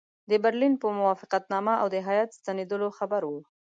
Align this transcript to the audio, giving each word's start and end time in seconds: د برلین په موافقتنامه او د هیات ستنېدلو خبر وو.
د 0.29 0.31
برلین 0.43 0.73
په 0.81 0.87
موافقتنامه 0.99 1.73
او 1.81 1.87
د 1.93 1.95
هیات 2.07 2.29
ستنېدلو 2.39 2.87
خبر 2.97 3.21
وو. 3.25 3.41